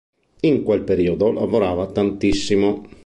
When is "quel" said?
0.63-0.81